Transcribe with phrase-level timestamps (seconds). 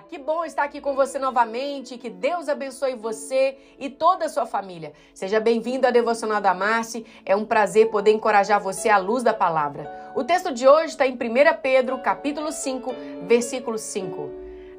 [0.00, 1.98] Que bom estar aqui com você novamente.
[1.98, 4.94] Que Deus abençoe você e toda a sua família.
[5.12, 7.04] Seja bem-vindo à Devocional da Marci.
[7.26, 10.12] É um prazer poder encorajar você à luz da palavra.
[10.14, 11.18] O texto de hoje está em 1
[11.62, 12.94] Pedro, capítulo 5,
[13.26, 14.30] versículo 5.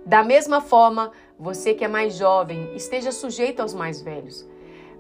[0.04, 4.48] Da mesma forma, você que é mais jovem, esteja sujeito aos mais velhos.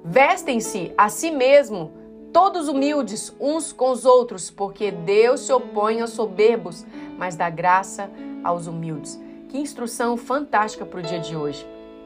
[0.05, 1.91] Vestem-se a si mesmo
[2.31, 6.85] todos humildes uns com os outros, porque Deus se opõe aos soberbos,
[7.17, 8.11] mas dá graça
[8.43, 9.22] aos humildes.
[9.53, 11.63] Que instrução fantástica para o dia de hoje.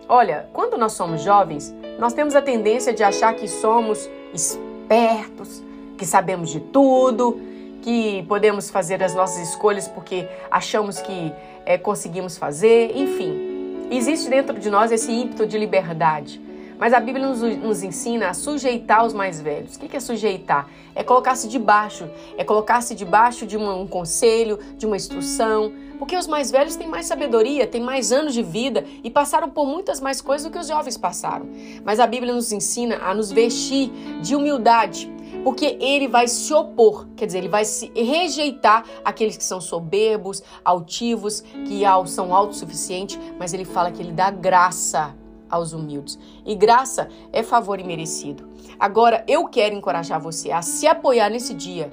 [0.09, 5.63] Olha, quando nós somos jovens, nós temos a tendência de achar que somos espertos,
[5.97, 7.39] que sabemos de tudo,
[7.81, 11.31] que podemos fazer as nossas escolhas porque achamos que
[11.65, 13.87] é, conseguimos fazer, enfim.
[13.91, 16.41] Existe dentro de nós esse ímpeto de liberdade.
[16.77, 19.75] Mas a Bíblia nos, nos ensina a sujeitar os mais velhos.
[19.75, 20.69] O que é sujeitar?
[20.93, 25.71] É colocar-se debaixo, é colocar-se debaixo de uma, um conselho, de uma instrução.
[25.97, 29.65] Porque os mais velhos têm mais sabedoria, têm mais anos de vida e passaram por
[29.65, 31.47] muitas mais coisas do que os jovens passaram.
[31.83, 33.89] Mas a Bíblia nos ensina a nos vestir
[34.21, 35.11] de humildade,
[35.43, 40.43] porque ele vai se opor, quer dizer, ele vai se rejeitar aqueles que são soberbos,
[40.63, 45.15] altivos, que são autossuficientes, mas ele fala que ele dá graça
[45.49, 46.17] aos humildes.
[46.45, 48.47] E graça é favor imerecido.
[48.79, 51.89] Agora, eu quero encorajar você a se apoiar nesse dia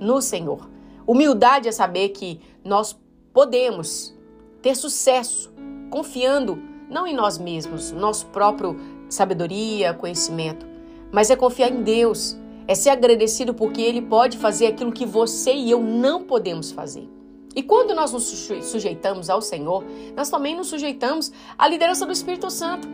[0.00, 0.68] no Senhor.
[1.06, 2.98] Humildade é saber que nós
[3.32, 4.16] podemos
[4.62, 5.52] ter sucesso
[5.90, 10.66] confiando não em nós mesmos, nosso próprio sabedoria, conhecimento,
[11.12, 12.36] mas é confiar em Deus.
[12.68, 17.08] É ser agradecido porque Ele pode fazer aquilo que você e eu não podemos fazer.
[17.54, 18.24] E quando nós nos
[18.62, 19.84] sujeitamos ao Senhor,
[20.16, 22.88] nós também nos sujeitamos à liderança do Espírito Santo,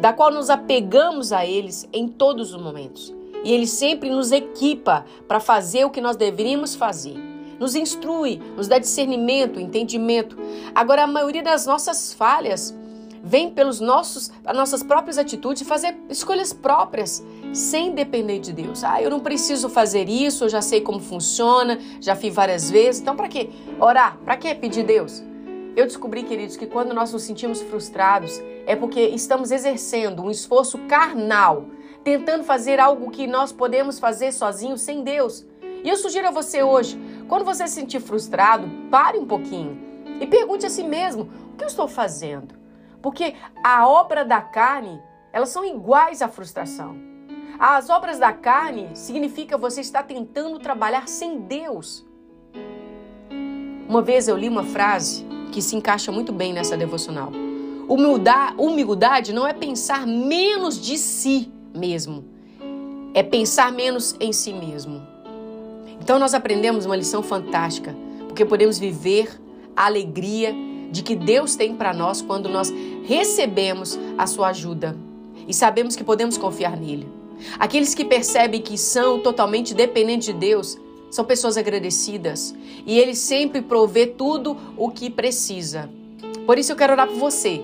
[0.00, 3.14] da qual nos apegamos a eles em todos os momentos.
[3.44, 7.16] E ele sempre nos equipa para fazer o que nós deveríamos fazer.
[7.60, 10.36] Nos instrui, nos dá discernimento, entendimento.
[10.74, 12.74] Agora, a maioria das nossas falhas
[13.24, 17.24] vem pelos nossos, as nossas próprias atitudes fazer escolhas próprias,
[17.54, 18.84] sem depender de Deus.
[18.84, 23.00] Ah, eu não preciso fazer isso, eu já sei como funciona, já fiz várias vezes.
[23.00, 24.18] Então, para que orar?
[24.22, 25.22] Para que pedir Deus?
[25.74, 30.78] Eu descobri, queridos, que quando nós nos sentimos frustrados é porque estamos exercendo um esforço
[30.86, 31.64] carnal,
[32.04, 35.46] tentando fazer algo que nós podemos fazer sozinhos sem Deus.
[35.82, 39.78] E eu sugiro a você hoje, quando você se sentir frustrado, pare um pouquinho
[40.20, 42.53] e pergunte a si mesmo: o que eu estou fazendo?
[43.04, 44.98] Porque a obra da carne,
[45.30, 46.96] elas são iguais à frustração.
[47.58, 52.02] As obras da carne significa você estar tentando trabalhar sem Deus.
[53.86, 55.22] Uma vez eu li uma frase
[55.52, 57.30] que se encaixa muito bem nessa devocional.
[58.56, 62.24] Humildade não é pensar menos de si mesmo,
[63.12, 65.06] é pensar menos em si mesmo.
[66.00, 67.94] Então nós aprendemos uma lição fantástica,
[68.26, 69.38] porque podemos viver
[69.76, 70.54] a alegria
[70.94, 72.72] de que Deus tem para nós quando nós
[73.02, 74.96] recebemos a sua ajuda
[75.48, 77.08] e sabemos que podemos confiar nele.
[77.58, 80.78] Aqueles que percebem que são totalmente dependentes de Deus
[81.10, 82.54] são pessoas agradecidas
[82.86, 85.90] e ele sempre provê tudo o que precisa.
[86.46, 87.60] Por isso eu quero orar por você.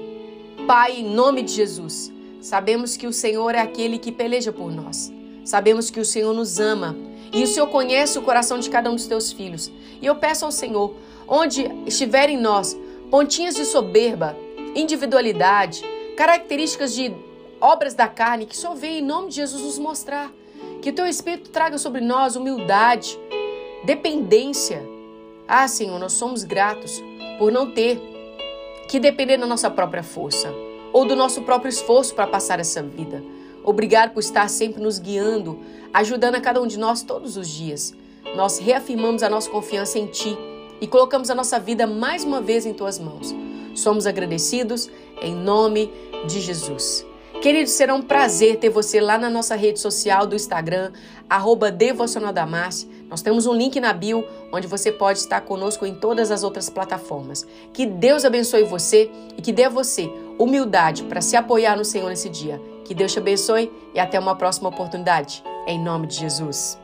[0.66, 5.12] Pai, em nome de Jesus, sabemos que o Senhor é aquele que peleja por nós.
[5.44, 6.96] Sabemos que o Senhor nos ama
[7.32, 9.70] e o Senhor conhece o coração de cada um dos teus filhos.
[10.02, 10.94] E eu peço ao Senhor,
[11.28, 12.76] onde estiver em nós
[13.10, 14.36] pontinhas de soberba,
[14.74, 15.82] individualidade,
[16.16, 17.12] características de
[17.60, 20.32] obras da carne que só vem em nome de Jesus nos mostrar.
[20.80, 23.18] Que o teu Espírito traga sobre nós humildade,
[23.84, 24.82] dependência.
[25.46, 27.02] Ah, Senhor, nós somos gratos
[27.38, 28.00] por não ter
[28.88, 30.52] que depender da nossa própria força
[30.92, 33.22] ou do nosso próprio esforço para passar essa vida.
[33.64, 35.58] Obrigado por estar sempre nos guiando,
[35.92, 37.94] ajudando a cada um de nós todos os dias.
[38.34, 40.36] Nós reafirmamos a nossa confiança em Ti
[40.80, 43.34] e colocamos a nossa vida mais uma vez em tuas mãos.
[43.74, 45.90] Somos agradecidos em nome
[46.26, 47.06] de Jesus.
[47.40, 50.92] Queridos, será um prazer ter você lá na nossa rede social do Instagram,
[51.28, 51.74] arroba
[53.08, 56.68] Nós temos um link na bio onde você pode estar conosco em todas as outras
[56.68, 57.46] plataformas.
[57.72, 62.10] Que Deus abençoe você e que dê a você humildade para se apoiar no Senhor
[62.10, 62.60] nesse dia.
[62.84, 65.42] Que Deus te abençoe e até uma próxima oportunidade.
[65.66, 66.78] Em nome de Jesus.